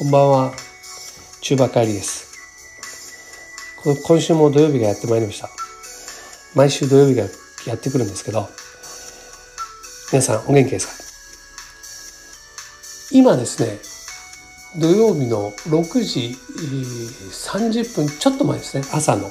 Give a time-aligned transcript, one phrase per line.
[0.00, 0.52] こんばんは。
[1.42, 2.32] 中馬帰りです。
[4.02, 5.50] 今週も土曜日がやってまいりました。
[6.54, 7.24] 毎週土曜日が
[7.66, 8.48] やってくるんですけど、
[10.10, 10.94] 皆さんお元気ですか？
[13.14, 13.78] 今ですね、
[14.80, 16.34] 土曜日の6時
[17.60, 19.24] 30分ちょっと前ですね、朝の。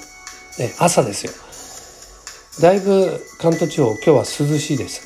[0.59, 1.31] ね、朝ですよ。
[2.61, 5.01] だいぶ関東地方、今日は涼しいです。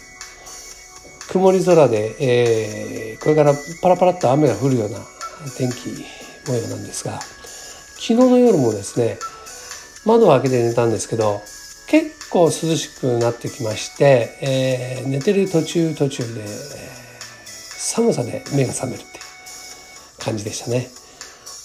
[1.31, 4.99] 曇り空で、えー、これからパラパラっと雨が降るような
[5.57, 6.05] 天気
[6.47, 7.19] 模様なんですが
[7.95, 9.17] 昨日の夜もですね
[10.05, 11.41] 窓を開けて寝たんですけど
[11.87, 16.47] 結構涼しくなってきまして、えー、寝てる途中途中で、えー、
[17.47, 20.89] 寒さで目が覚めるっていう感じでしたね。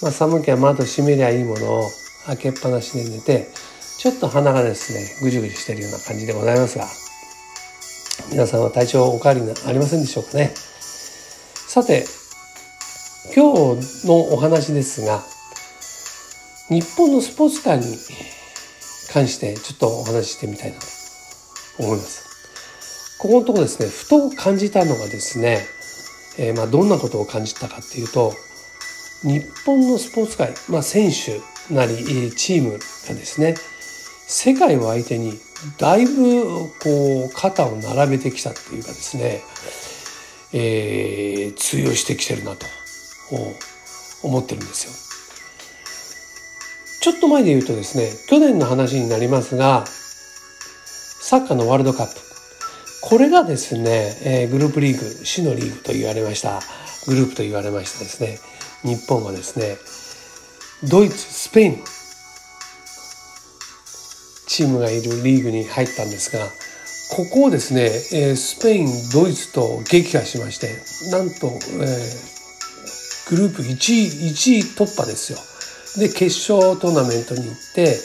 [0.03, 1.91] まあ、寒きゃ窓閉めりゃいいものを
[2.27, 3.49] 開けっぱなしで寝て
[3.99, 6.87] ちょっと鼻がですねぐじゅぐじゅしてるような感じでございますが
[8.31, 10.53] 皆さんは体調お変わりありませんでしょうかね。
[11.67, 12.05] さて
[13.35, 15.23] 今日のお話ですが
[16.69, 17.85] 日本のスポーツ界に
[19.13, 20.87] 関してちょっとお話ししてみたいなと
[21.81, 23.19] 思います。
[23.19, 25.59] ここのところですねふと感じたのがですね、
[26.39, 28.33] えー、まあどんなことを感じたかっていうと
[29.23, 31.41] 日本のスポーツ界、まあ、選手
[31.75, 33.57] なりチームがですね
[34.27, 35.33] 世界を相手に
[35.79, 39.43] だいぶこう肩を並べてきたっていうかですね、
[40.53, 42.67] えー、通用してきてるなと
[44.23, 44.93] 思ってるんですよ。
[47.01, 52.21] ちょっと前で言うとですね去年の話になりますがサッカーのワールドカップ。
[53.01, 56.61] これがですね、えー、グループリーグ死のリーグと言われました。
[57.07, 58.39] グループと言われましたですね
[58.83, 59.79] 日本はですね
[60.91, 61.85] ドイツスペイン。
[64.49, 66.45] チームがいるリーグに入ったんですが
[67.15, 70.69] ここをですね、えー、スペインドイツと撃破しまして
[71.11, 72.38] なんと、えー、
[73.31, 75.39] グループ1位1位突破ですよ。
[75.99, 77.99] で決勝トーナメントに行って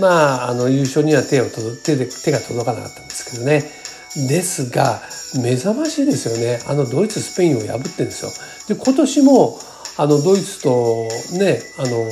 [0.00, 1.46] まああの優勝には手を
[1.84, 3.62] 手で手が届かなかったんですけどね
[4.28, 5.00] ですが
[5.42, 8.74] 目覚ましいですよねあのドイツスペインを破ってるんですよ。
[8.74, 9.58] で今年も
[9.98, 11.08] あのドイツと
[11.38, 12.08] ねあの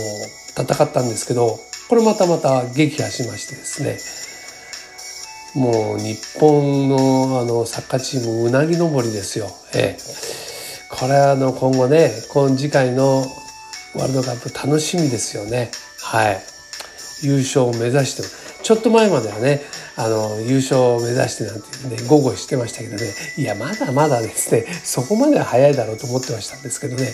[0.57, 1.59] 戦ったんですけど
[1.89, 4.21] これまたまた撃破しましてですね
[5.55, 9.49] もう日本のあのサッカーチームうなぎ登りですよ。
[9.75, 10.50] ええ、
[10.91, 13.21] これはあの今後ね今次回の
[13.95, 15.71] ワールドカップ楽しみですよね。
[16.03, 16.41] はい。
[17.23, 18.23] 優勝を目指して
[18.63, 19.63] ちょっと前まではね
[19.97, 23.03] あの優勝を目指してなんてね豪語してましたけどね
[23.37, 27.07] いやまだまだですねそこまでは早いだろうと思ってましたんですけどね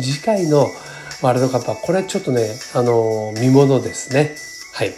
[0.00, 0.66] 次回の
[1.22, 4.36] ワールドカップはこれはちょっとねあの見ものですね。
[4.74, 4.92] はい。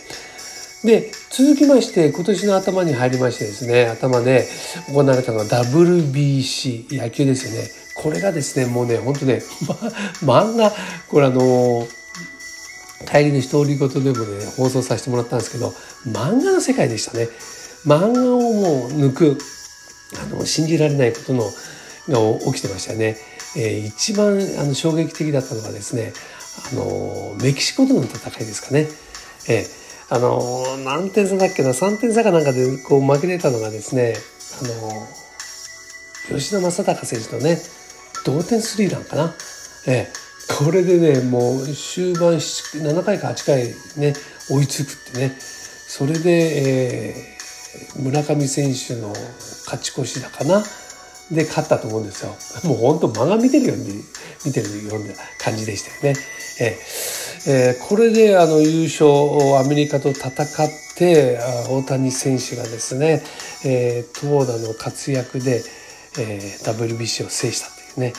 [0.84, 4.46] で続きまして今年の頭に入りましてですね頭で
[4.88, 9.42] 行われたのは WBC 野球ですよねこれがですねもうね本当ね、
[10.22, 10.72] ま、漫画
[11.08, 11.86] これあの
[13.10, 15.74] 帰りの独り言でもね放送させてもらったんですけど
[16.06, 17.28] 漫画の世界でしたね。
[17.86, 19.38] 漫画をもう抜く
[20.22, 21.50] あの信じられないことの
[22.08, 23.16] が起きてましたね、
[23.56, 26.12] えー、一番あの衝撃的だったのがですね
[26.72, 28.88] あのメキシコとの戦いですかね、
[29.48, 29.80] えー
[30.12, 34.14] あの何点差だっけな3点差かなんかでこう負けてたのがですね
[34.60, 37.58] あの吉田正尚選手のね
[38.24, 39.34] 同点スリーランかな、
[39.86, 40.12] ええ、
[40.58, 44.14] これでねもう終盤7回か8回ね
[44.50, 45.36] 追いつくってね。
[45.38, 49.08] それで、えー、村上選手の
[49.66, 50.62] 勝ち越しだかな。
[51.30, 52.34] で勝ったと思うんですよ。
[52.68, 54.02] もう本当間が見てるように
[54.44, 56.20] 見てるような感じでしたよね。
[56.60, 56.76] え
[57.46, 57.76] え。
[57.80, 60.36] ー、これであの優勝をアメリカと戦っ
[60.96, 61.38] て
[61.68, 63.22] 大谷選手がですね、
[63.64, 65.62] えー、投打の活躍で、
[66.18, 68.12] えー、WBC を制したね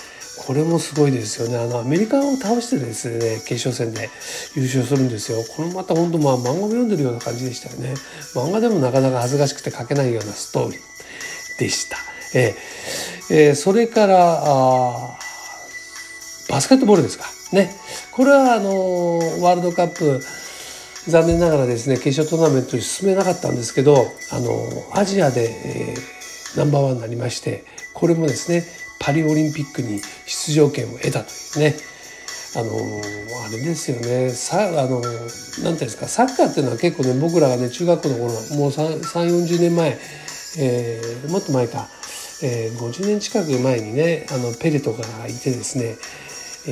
[0.46, 1.58] これもすごいですよね。
[1.58, 4.10] あのアメリカを倒してですね決勝戦で
[4.56, 5.44] 優勝するんですよ。
[5.56, 7.94] これまた本当まあ漫画も読んでるような感じでしたよね。
[8.34, 11.98] 漫画でもなかなか恥ずかしくて書けないようなストーリーでした。
[12.34, 15.20] えーえー、それからあ
[16.50, 17.26] バスケットボールですか。
[17.52, 17.76] ね。
[18.12, 20.22] これはあのワールドカップ
[21.08, 28.64] 残念ながらですね決勝トーナメントに進めなかったんですけどあのアジアで、えー、ナンバーワンになりましてこれもですね
[29.02, 31.76] パリオリンピックに出場権を得たというね。
[32.54, 32.74] あの
[33.46, 34.30] あれですよね。
[34.30, 36.08] さあのなんていうんですか。
[36.08, 39.98] サッカーっていうのは結構ね僕らがね中学校の頃もう3 4 0年前、
[40.60, 41.90] えー、もっと前か。
[42.44, 45.96] えー、50年近く前にねあのペレとかがいてですね、
[46.68, 46.72] え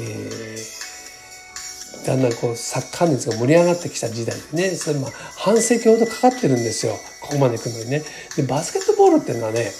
[2.01, 4.75] ー、だんだんこうサッカー熱が盛り上がってきた時代でね。
[4.75, 6.93] それまあ半世紀ほどかかってるんですよ。
[7.21, 8.03] ここまで来るのにね。
[8.35, 9.71] でバスケットボールっていうのはね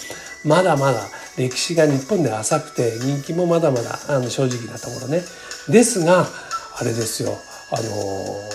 [0.45, 5.21] まだまだ歴史が日本で浅くて人気もまだまだあの正直なところね。
[5.69, 6.27] ですが
[6.77, 7.37] あれですよ。
[7.71, 8.49] あの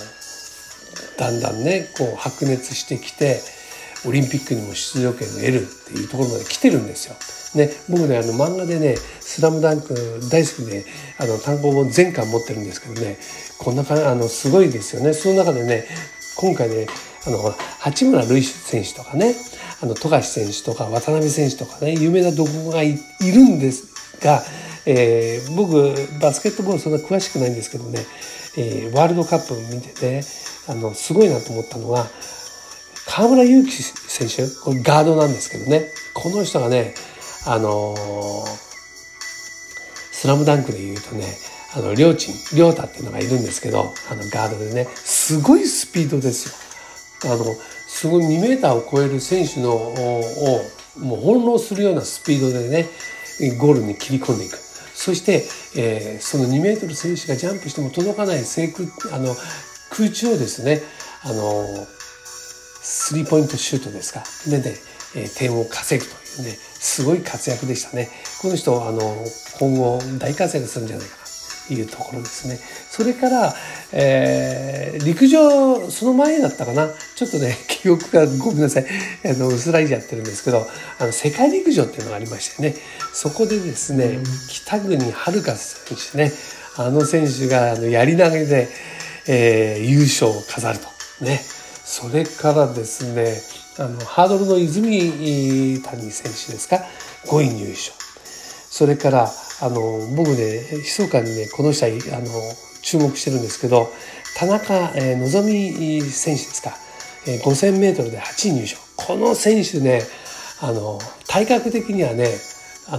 [1.16, 3.40] だんだんねこう白熱してきて
[4.06, 7.14] オリンピックにも出場権を得るっていうところまで来てるんですよ。
[7.54, 9.94] ね、僕ねあの漫画でね「スラムダンク
[10.28, 10.84] 大好きで
[11.18, 13.16] あの単行本全巻持ってるんですけどね
[13.58, 15.12] こんな感じあのすごいですよね。
[15.12, 15.86] その中でね
[16.36, 16.86] 今回ね
[17.26, 19.34] あの八村塁選手とかね
[19.82, 23.88] あの富樫選手とか渡辺選手とかね有名などこがいるんです
[24.20, 24.42] が、
[24.86, 28.00] えー、僕バスケットボールそんな詳しくないんですけどね、
[28.56, 30.22] えー、ワールドカップ見てて
[30.68, 32.06] あのすごいなと思ったのは
[33.06, 36.94] 河村勇輝選手これガードなんですけどねこの人がね
[37.46, 38.64] あのー、
[40.24, 41.26] スラムダンクで言うとね、
[41.76, 46.63] あの、りょうちん、りょうたっていうのがいるんですけど、あの、ガードでね、すごいスピードですよ。
[47.24, 47.44] あの、
[47.86, 50.22] すごい2メーターを超える選手の、を、
[50.98, 52.88] もう翻弄するようなスピードでね、
[53.58, 54.58] ゴールに切り込んでいく。
[54.94, 55.44] そして、
[55.76, 58.68] えー、その2メートル選手がジャンプしても届かない空
[59.14, 59.34] あの
[59.90, 60.80] 空中をですね、
[61.22, 61.86] あの、
[62.80, 64.22] スリーポイントシュートですか。
[64.48, 64.76] でね、
[65.16, 68.08] えー、点を稼ぐというね、すごい活躍でしたね。
[68.40, 69.00] この人、あの、
[69.58, 71.23] 今後大活躍するんじゃないかな。
[71.66, 72.58] というところですね。
[72.90, 73.54] それから、
[73.92, 76.88] えー、陸上、その前だったかな。
[77.16, 78.86] ちょっとね、 記憶がごめんなさい。
[79.24, 80.66] あの、薄らいじゃってるんですけど、
[80.98, 82.74] あの、世界陸上っていうのがありましてね。
[83.12, 84.18] そこでですね、
[84.48, 86.32] 北国遥選手ね。
[86.76, 88.68] あの選手が、あの、やり投げで、
[89.26, 90.88] えー、優勝を飾ると。
[91.24, 91.42] ね。
[91.84, 93.40] それからですね、
[93.76, 96.84] あのハードルの泉谷選手ですか
[97.26, 97.92] 5位入賞
[98.70, 99.28] それから
[99.60, 102.26] あの僕ね密かにねこの人はあの
[102.82, 103.88] 注目してるんですけど
[104.36, 106.72] 田中、えー、希選手ですか、
[107.26, 110.02] えー、5000m で8位入賞この選手ね
[110.60, 110.98] あの
[111.28, 112.26] 体格的にはね
[112.88, 112.98] あ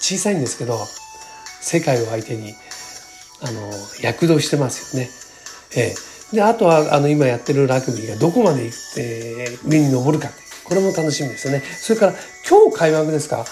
[0.00, 0.78] 小さいんですけど
[1.60, 2.54] 世界を相手に
[3.42, 3.70] あの
[4.02, 5.10] 躍動してますよね。
[5.76, 10.30] えーで、あとは、あの、今やってるラグビーがどこまで行って、上に登るか。
[10.64, 11.60] これも楽しみですよね。
[11.60, 12.14] それから、
[12.48, 13.44] 今日開幕ですか、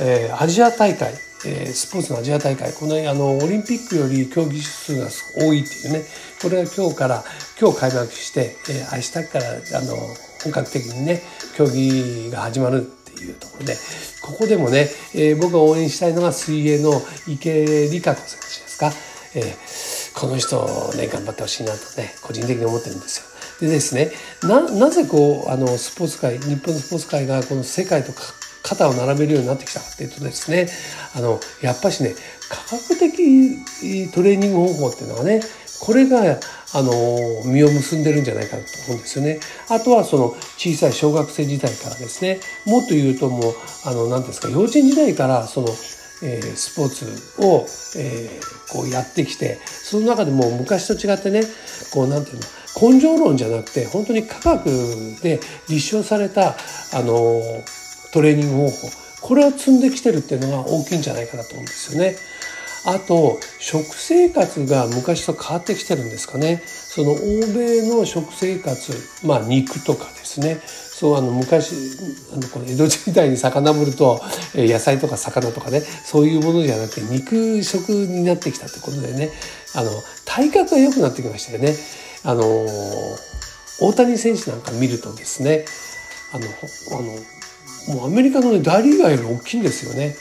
[0.00, 1.12] えー、アジア大会、
[1.46, 6.04] えー、スポーツのアジア大会、この、あの、オリンピックより競技数が多いっていうね、
[6.40, 7.24] これが今日から、
[7.60, 9.96] 今日開幕して、えー、明日から、あの、
[10.42, 11.22] 本格的にね、
[11.56, 13.76] 競技が始まるっていうところで、
[14.22, 18.92] ここでもね、えー、僕が応援したいのが水泳の池江璃花子選手ですか。
[19.36, 20.64] えーこの人
[20.96, 23.24] ね頑張ってほしいなとね個人的に思ってるんですよ。
[23.60, 24.10] でですね
[24.42, 28.12] ななぜこうあのスポーツ界日本のスポーツ界がこの世界と
[28.64, 30.66] 肩を並べるようになってきたかっていうとですね
[31.14, 32.14] あのやっぱしね
[32.48, 35.40] 科学的トレーニング方法っていうのはね
[35.80, 36.90] これがあの
[37.44, 39.38] 実を結んでるんじゃないかと思うんですよね。
[39.68, 45.68] あとはその小さい小学生時代からですねもっと言うともうあの何ですか幼稚園時代からその
[46.22, 47.04] えー、スポーツ
[47.42, 47.66] を、
[47.98, 51.42] えー、こうやってきてその中でも昔と違ってね
[51.92, 52.42] こうなんていうの
[52.90, 54.64] 根性論じゃなくて本当に科学
[55.22, 56.54] で立証された
[56.94, 57.40] あの
[58.14, 58.88] トレーニング方法
[59.20, 62.16] これを積んできてるっていうのが大きいんじゃないかなと思うんですよね。
[62.86, 66.62] あと食生活が昔と変わってきてるんですかね。
[66.66, 67.16] その欧
[67.54, 68.92] 米の食生活
[69.26, 71.74] まあ肉とかですねそうあの昔
[72.32, 74.20] あのこの江戸時代に遡ると
[74.54, 79.30] 野菜とか魚とかねそういうものじゃなくて肉食になってきたってことでね
[79.74, 79.90] あの
[80.24, 81.74] 体格が良くなってきましたよね。
[82.22, 82.44] あの
[83.80, 85.64] 大谷選手なんか見るとですね
[86.32, 87.18] あのあの
[87.88, 90.16] もうアメリカの、ね、大リーガーより大きいんですよね。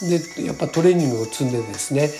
[0.00, 2.10] でやっぱトレーニングを積んでですね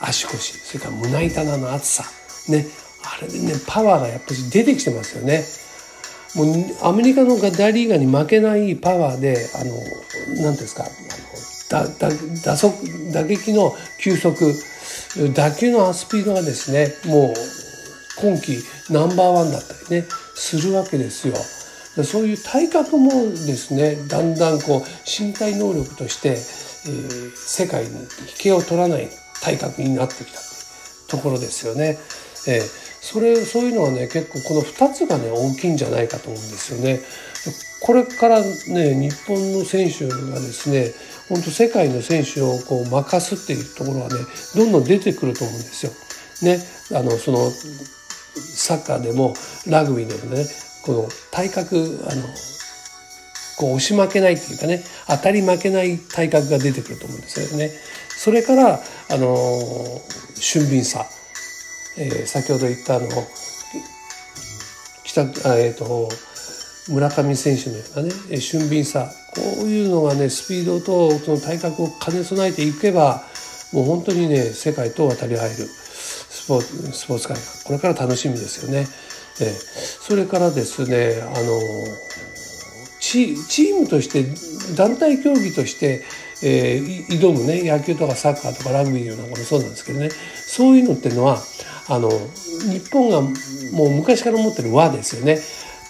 [0.00, 2.04] 足腰それから胸板の厚さ
[2.48, 2.66] ね
[3.02, 5.44] あれでねパワーがやっぱり出てきてますよね。
[6.34, 12.76] もうアメリカの大リーガーに負けないパワーであの何ですかあのだだ打速
[13.12, 14.52] 打撃の球速
[15.34, 17.34] 打球のスピードがですねもう
[18.20, 18.58] 今季
[18.90, 21.34] ナンバーワンだったりねするわけですよ。
[22.04, 29.08] そういう体格もですねだんだんこう身体能力として、えー、世界に引けを取らない
[29.42, 30.38] 体格になってきた
[31.08, 31.98] ところですよね。
[32.48, 37.00] えーそれそういうのはね結構この2つがね大きいんじゃないかと思うんですよね。
[37.80, 40.90] これからね日本の選手がですね
[41.28, 44.16] 本当世界の選手をこう任すっていうところはね
[44.56, 45.92] どんどん出てくると思うんですよ。
[46.42, 46.58] ね、
[46.92, 49.34] あのそのサッカーでも
[49.68, 50.44] ラグビーでもね
[50.86, 51.76] この体格
[52.10, 52.22] あの
[53.58, 57.70] こう押し負けないっていうかね当たり負けない体格が出てくると思うんですよね。
[58.16, 59.36] それからあの
[60.36, 61.06] 俊敏さ
[61.98, 63.08] えー、先ほど言ったあの
[65.04, 66.08] 北あ、えーと、
[66.88, 73.22] 村上選手のようなね俊敏さこういうのがねスピードとその体格を兼ね備えていけば
[73.72, 78.86] もう本当にね世界と渡り合えるスポーツスポーツ界がこれから楽しみですよね。
[79.40, 81.60] えそれからですねあの
[83.00, 84.24] チチームとして
[84.76, 86.02] 団体競技として、
[86.42, 90.10] えー、挑むね野球とかサッカーとかラグビーなんかもそうなんですけどね。
[90.36, 91.38] そういうのっていうのは
[91.88, 95.38] あの日本がもう昔から持ってる輪ですよね。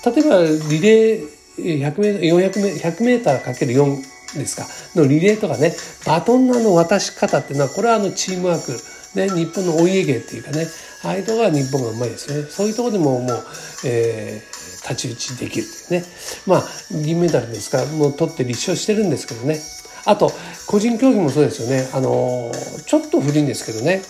[0.04, 4.66] 例えばリレー100メーター、400メーターかける4ですか、
[5.00, 5.74] のリレーとかね、
[6.04, 8.78] バトンの渡し方っていうのは、これはあのチームワーク、
[9.16, 10.66] ね、日本のお家芸っていうかね、
[11.02, 12.48] ああいうとこが日本がうまいですよね。
[12.48, 13.44] そういうとこでももう、
[13.84, 16.06] えー、太刀打ちできるっていうね。
[16.46, 19.60] まあ、銀メダルですから、もう取って立証してるんですけどね。
[20.04, 20.30] あと、
[20.66, 21.88] 個人競技もそうですよね。
[21.92, 22.52] あの、
[22.86, 24.02] ちょっと古いんですけどね。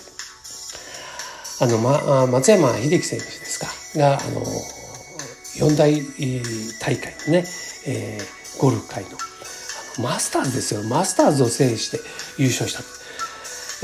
[1.59, 3.67] あの、ま、松山英樹選手ですか。
[3.97, 4.43] が、あの、
[5.55, 5.91] 四大
[6.79, 7.45] 大会のね、
[7.87, 9.09] えー、ゴルフ界の
[9.99, 11.99] マスターズですよマスターズを制して
[12.37, 12.96] 優勝した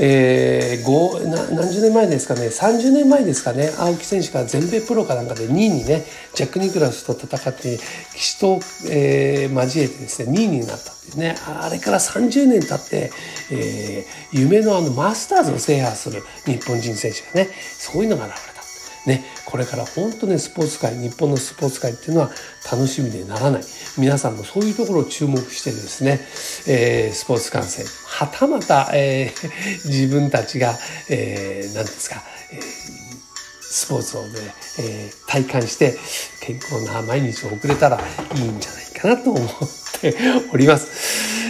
[0.00, 7.78] えー、な何十年前ですかね30年前ですかね青木選手が全米プロかなんかで2位にねジャック・ニクラスと戦って
[8.14, 8.60] 騎士と、
[8.90, 13.12] えー、交えてですね2位になったっていうねあれから30年経って、
[13.52, 18.54] えー、夢のあのマスターズを制覇する日本人選手がねそういうのが現れた。
[19.06, 22.30] ね、これから本当ね、スポーツ界、日本のスポーツ界っていうのは
[22.70, 23.62] 楽しみでならない。
[23.98, 26.20] 皆さんもそういうところを注目してですね、
[26.66, 29.50] えー、スポーツ観戦、はたまた、えー、
[29.90, 30.78] 自分たちが、
[31.08, 32.62] えー、何ですか、えー、
[33.60, 34.38] スポーツをね、
[34.78, 35.98] えー、体感して
[36.40, 37.98] 健康な毎日を送れたら
[38.36, 39.48] いいんじゃないかなと思っ
[40.00, 40.16] て
[40.52, 40.86] おります。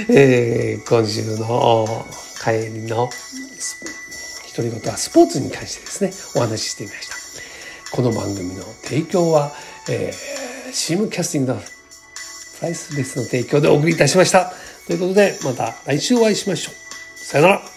[0.09, 2.06] えー、今週の
[2.42, 3.11] 帰りの
[4.56, 7.16] 独り言はスポーツに関してですね、お話ししてみました。
[7.94, 9.52] この番組の提供は、
[9.90, 14.54] えー、シームキャスティングのプライスレスの提供でお送りいたしました。
[14.87, 17.19] ということで、また来週お会いしましょう。
[17.19, 17.64] さよなら。